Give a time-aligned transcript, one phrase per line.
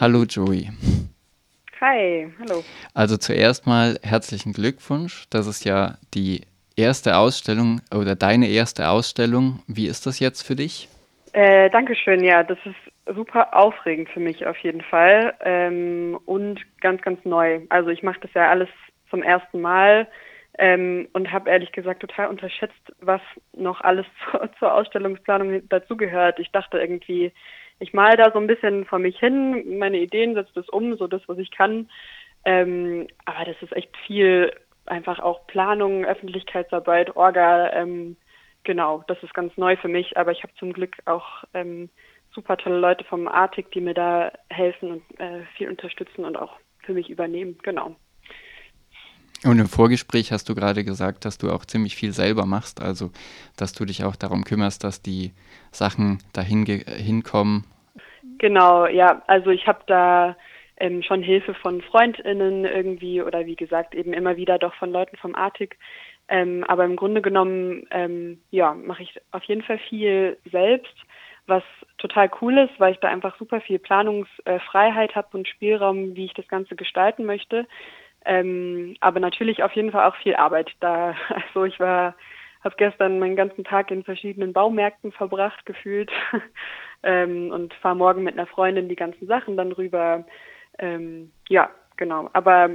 [0.00, 0.70] Hallo Joey.
[1.78, 2.64] Hi, hallo.
[2.94, 5.26] Also zuerst mal herzlichen Glückwunsch.
[5.28, 6.40] Das ist ja die
[6.74, 9.62] erste Ausstellung oder deine erste Ausstellung.
[9.66, 10.88] Wie ist das jetzt für dich?
[11.34, 17.02] Äh, Dankeschön, ja, das ist super aufregend für mich auf jeden Fall ähm, und ganz,
[17.02, 17.60] ganz neu.
[17.68, 18.70] Also ich mache das ja alles
[19.10, 20.08] zum ersten Mal
[20.58, 23.20] ähm, und habe ehrlich gesagt total unterschätzt, was
[23.52, 26.38] noch alles zur, zur Ausstellungsplanung dazugehört.
[26.38, 27.32] Ich dachte irgendwie,
[27.80, 31.06] ich mal da so ein bisschen vor mich hin, meine Ideen setze das um, so
[31.06, 31.88] das, was ich kann.
[32.44, 34.52] Ähm, aber das ist echt viel,
[34.86, 37.72] einfach auch Planung, Öffentlichkeitsarbeit, Orga.
[37.72, 38.16] Ähm,
[38.64, 40.16] genau, das ist ganz neu für mich.
[40.16, 41.90] Aber ich habe zum Glück auch ähm,
[42.34, 46.52] super tolle Leute vom Artik, die mir da helfen und äh, viel unterstützen und auch
[46.84, 47.58] für mich übernehmen.
[47.62, 47.96] Genau.
[49.44, 53.10] Und im Vorgespräch hast du gerade gesagt, dass du auch ziemlich viel selber machst, also
[53.56, 55.32] dass du dich auch darum kümmerst, dass die
[55.72, 57.64] Sachen dahin hinkommen.
[58.38, 60.36] Genau, ja, also ich habe da
[60.76, 65.16] ähm, schon Hilfe von Freundinnen irgendwie oder wie gesagt eben immer wieder doch von Leuten
[65.16, 65.78] vom Artik.
[66.28, 70.94] Ähm, aber im Grunde genommen, ähm, ja, mache ich auf jeden Fall viel selbst,
[71.46, 71.64] was
[71.98, 76.34] total cool ist, weil ich da einfach super viel Planungsfreiheit habe und Spielraum, wie ich
[76.34, 77.66] das Ganze gestalten möchte.
[78.24, 81.14] Ähm, aber natürlich auf jeden Fall auch viel Arbeit da.
[81.28, 82.14] Also ich war,
[82.62, 86.10] habe gestern meinen ganzen Tag in verschiedenen Baumärkten verbracht, gefühlt,
[87.02, 90.24] ähm, und fahre morgen mit einer Freundin die ganzen Sachen dann rüber.
[90.78, 92.28] Ähm, ja, genau.
[92.32, 92.70] Aber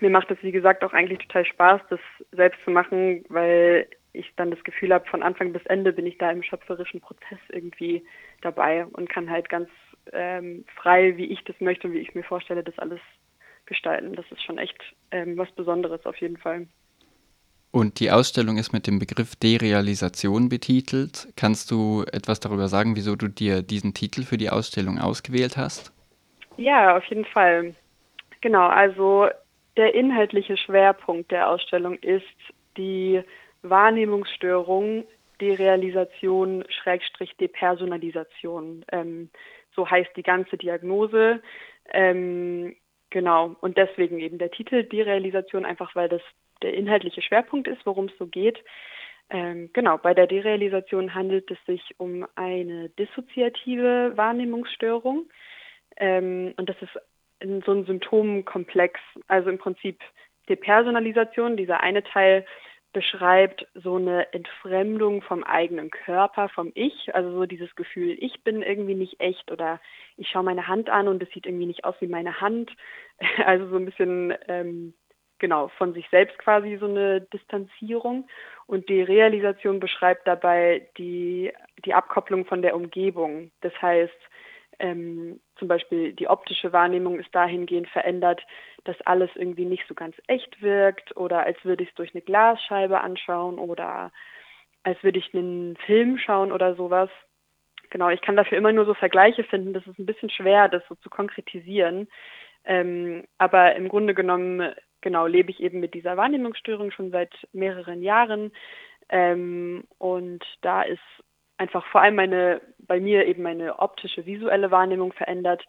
[0.00, 2.00] mir macht es, wie gesagt, auch eigentlich total Spaß, das
[2.32, 6.18] selbst zu machen, weil ich dann das Gefühl habe, von Anfang bis Ende bin ich
[6.18, 8.04] da im schöpferischen Prozess irgendwie
[8.40, 9.68] dabei und kann halt ganz
[10.12, 13.00] ähm, frei, wie ich das möchte und wie ich mir vorstelle, das alles
[13.70, 14.14] gestalten.
[14.14, 14.76] Das ist schon echt
[15.10, 16.66] ähm, was Besonderes auf jeden Fall.
[17.72, 21.28] Und die Ausstellung ist mit dem Begriff Derealisation betitelt.
[21.36, 25.92] Kannst du etwas darüber sagen, wieso du dir diesen Titel für die Ausstellung ausgewählt hast?
[26.56, 27.74] Ja, auf jeden Fall.
[28.40, 29.28] Genau, also
[29.76, 32.24] der inhaltliche Schwerpunkt der Ausstellung ist
[32.76, 33.22] die
[33.62, 35.04] Wahrnehmungsstörung,
[35.40, 38.84] Derealisation, Schrägstrich Depersonalisation.
[38.90, 39.30] Ähm,
[39.76, 41.40] so heißt die ganze Diagnose.
[41.92, 42.74] Ähm,
[43.10, 46.22] Genau, und deswegen eben der Titel Derealisation, einfach weil das
[46.62, 48.62] der inhaltliche Schwerpunkt ist, worum es so geht.
[49.30, 55.28] Ähm, genau, bei der Derealisation handelt es sich um eine dissoziative Wahrnehmungsstörung.
[55.96, 60.00] Ähm, und das ist so ein Symptomkomplex, also im Prinzip
[60.48, 62.44] Depersonalisation, dieser eine Teil
[62.92, 68.62] beschreibt so eine Entfremdung vom eigenen Körper, vom Ich, also so dieses Gefühl, ich bin
[68.62, 69.80] irgendwie nicht echt oder
[70.16, 72.70] ich schaue meine Hand an und es sieht irgendwie nicht aus wie meine Hand.
[73.44, 74.94] Also so ein bisschen ähm,
[75.38, 78.28] genau von sich selbst quasi so eine Distanzierung.
[78.66, 81.52] Und die Realisation beschreibt dabei die,
[81.84, 83.50] die Abkopplung von der Umgebung.
[83.60, 84.12] Das heißt,
[84.78, 88.40] ähm, zum Beispiel die optische Wahrnehmung ist dahingehend verändert,
[88.84, 92.22] dass alles irgendwie nicht so ganz echt wirkt oder als würde ich es durch eine
[92.22, 94.10] Glasscheibe anschauen oder
[94.82, 97.10] als würde ich einen Film schauen oder sowas.
[97.90, 99.74] Genau, ich kann dafür immer nur so Vergleiche finden.
[99.74, 102.08] Das ist ein bisschen schwer, das so zu konkretisieren.
[102.64, 108.02] Ähm, aber im Grunde genommen, genau, lebe ich eben mit dieser Wahrnehmungsstörung schon seit mehreren
[108.02, 108.52] Jahren.
[109.08, 111.02] Ähm, und da ist
[111.56, 115.64] einfach vor allem meine, bei mir eben meine optische, visuelle Wahrnehmung verändert.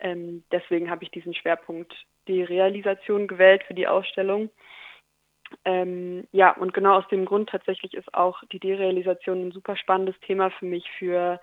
[0.00, 1.94] Ähm, deswegen habe ich diesen Schwerpunkt
[2.28, 4.50] die Realisation gewählt für die Ausstellung.
[5.64, 10.18] Ähm, ja, und genau aus dem Grund tatsächlich ist auch die Derealisation ein super spannendes
[10.20, 11.40] Thema für mich für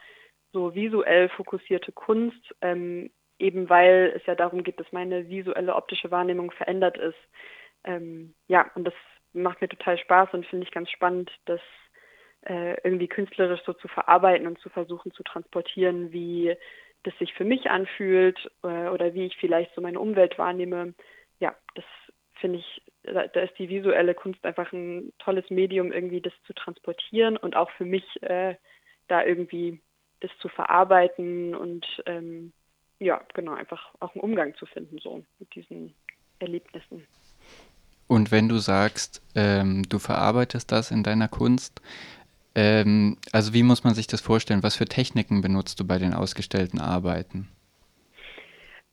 [0.53, 3.09] so visuell fokussierte Kunst, ähm,
[3.39, 7.17] eben weil es ja darum geht, dass meine visuelle optische Wahrnehmung verändert ist.
[7.83, 8.93] Ähm, ja, und das
[9.33, 11.61] macht mir total Spaß und finde ich ganz spannend, dass
[12.41, 16.55] äh, irgendwie künstlerisch so zu verarbeiten und zu versuchen zu transportieren, wie
[17.03, 20.93] das sich für mich anfühlt äh, oder wie ich vielleicht so meine Umwelt wahrnehme.
[21.39, 21.85] Ja, das
[22.35, 26.53] finde ich, da, da, ist die visuelle Kunst einfach ein tolles Medium, irgendwie das zu
[26.53, 28.55] transportieren und auch für mich äh,
[29.07, 29.79] da irgendwie
[30.19, 32.53] das zu verarbeiten und ähm,
[32.99, 35.95] ja, genau, einfach auch einen Umgang zu finden, so mit diesen
[36.39, 37.07] Erlebnissen.
[38.07, 41.81] Und wenn du sagst, ähm, du verarbeitest das in deiner Kunst,
[42.55, 44.63] ähm, also wie muss man sich das vorstellen?
[44.63, 47.49] Was für Techniken benutzt du bei den ausgestellten Arbeiten?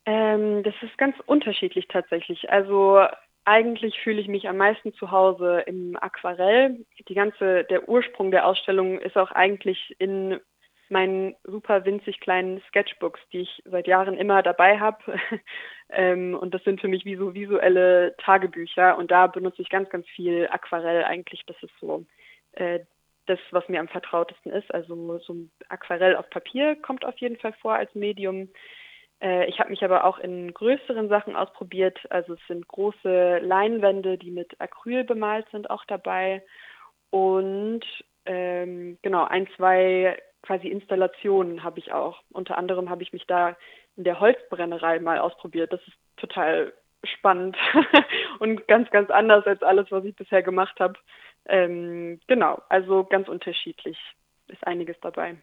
[0.06, 2.50] Ähm, das ist ganz unterschiedlich tatsächlich.
[2.50, 3.00] Also
[3.44, 6.84] eigentlich fühle ich mich am meisten zu Hause im Aquarell.
[7.08, 10.38] Die ganze, der Ursprung der Ausstellung ist auch eigentlich in
[10.90, 14.98] meinen super winzig kleinen Sketchbooks, die ich seit Jahren immer dabei habe.
[15.90, 18.96] ähm, und das sind für mich wie so visuelle Tagebücher.
[18.96, 21.42] Und da benutze ich ganz, ganz viel Aquarell eigentlich.
[21.46, 22.04] Das ist so
[22.52, 22.80] äh,
[23.28, 24.72] das, was mir am vertrautesten ist.
[24.72, 28.48] Also so ein Aquarell auf Papier kommt auf jeden Fall vor als Medium.
[29.20, 31.98] Äh, ich habe mich aber auch in größeren Sachen ausprobiert.
[32.10, 36.42] Also es sind große Leinwände, die mit Acryl bemalt sind, auch dabei.
[37.10, 37.84] Und
[38.26, 42.22] ähm, genau, ein, zwei quasi Installationen habe ich auch.
[42.30, 43.56] Unter anderem habe ich mich da
[43.96, 45.72] in der Holzbrennerei mal ausprobiert.
[45.72, 46.72] Das ist total
[47.04, 47.56] spannend
[48.38, 50.98] und ganz, ganz anders als alles, was ich bisher gemacht habe.
[51.48, 53.98] Ähm, genau, also ganz unterschiedlich
[54.48, 55.36] ist einiges dabei.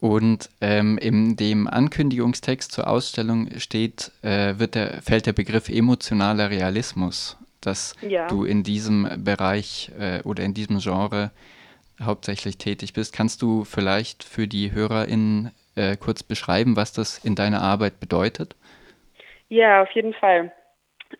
[0.00, 6.50] Und ähm, in dem Ankündigungstext zur Ausstellung steht, äh, wird der, fällt der Begriff emotionaler
[6.50, 8.28] Realismus, dass ja.
[8.28, 11.32] du in diesem Bereich äh, oder in diesem Genre
[12.00, 13.12] hauptsächlich tätig bist.
[13.12, 18.54] Kannst du vielleicht für die HörerInnen äh, kurz beschreiben, was das in deiner Arbeit bedeutet?
[19.48, 20.52] Ja, auf jeden Fall.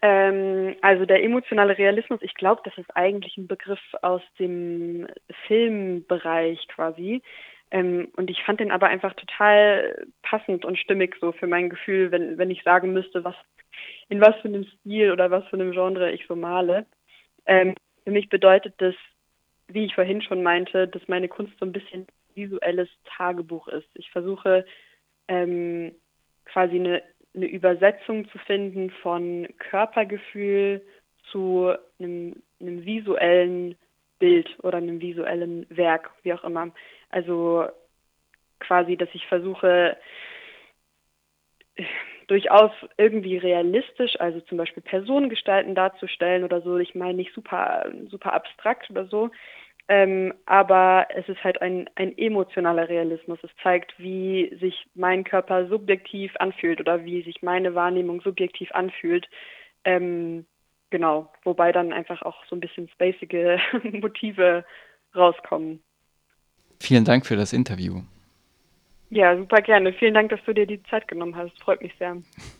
[0.02, 5.06] Ähm, also der emotionale Realismus, ich glaube, das ist eigentlich ein Begriff aus dem
[5.46, 7.22] Filmbereich quasi.
[7.70, 12.10] Ähm, und ich fand den aber einfach total passend und stimmig so für mein Gefühl,
[12.10, 13.34] wenn, wenn ich sagen müsste, was,
[14.08, 16.86] in was für einem Stil oder was für einem Genre ich so male.
[17.46, 17.74] Ähm,
[18.04, 18.94] für mich bedeutet das,
[19.68, 23.88] wie ich vorhin schon meinte, dass meine Kunst so ein bisschen visuelles Tagebuch ist.
[23.94, 24.64] Ich versuche
[25.28, 25.94] ähm,
[26.46, 27.02] quasi eine,
[27.34, 30.82] eine Übersetzung zu finden von Körpergefühl
[31.30, 33.76] zu einem, einem visuellen
[34.18, 36.72] Bild oder einem visuellen Werk, wie auch immer.
[37.10, 37.66] Also
[38.60, 39.96] quasi, dass ich versuche,
[42.26, 46.78] durchaus irgendwie realistisch, also zum Beispiel Personengestalten darzustellen oder so.
[46.78, 49.30] Ich meine nicht super, super abstrakt oder so,
[49.88, 53.38] ähm, aber es ist halt ein, ein emotionaler Realismus.
[53.42, 59.26] Es zeigt, wie sich mein Körper subjektiv anfühlt oder wie sich meine Wahrnehmung subjektiv anfühlt.
[59.84, 60.44] Ähm,
[60.90, 64.64] genau, wobei dann einfach auch so ein bisschen spacige Motive
[65.14, 65.82] rauskommen.
[66.80, 68.02] Vielen Dank für das Interview.
[69.10, 69.94] Ja, super gerne.
[69.94, 71.58] Vielen Dank, dass du dir die Zeit genommen hast.
[71.62, 72.18] Freut mich sehr.